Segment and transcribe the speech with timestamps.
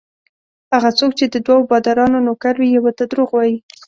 [0.73, 3.55] هغه څوک چې د دوو بادارانو نوکر وي یوه ته درواغ وايي.